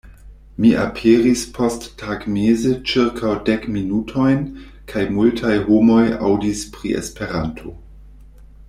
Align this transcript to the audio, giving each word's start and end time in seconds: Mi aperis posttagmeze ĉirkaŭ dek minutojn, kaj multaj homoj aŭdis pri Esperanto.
Mi 0.63 0.69
aperis 0.83 1.43
posttagmeze 1.57 2.71
ĉirkaŭ 2.93 3.35
dek 3.51 3.69
minutojn, 3.77 4.43
kaj 4.93 5.07
multaj 5.19 5.55
homoj 5.69 6.03
aŭdis 6.31 6.67
pri 6.79 6.97
Esperanto. 7.05 7.77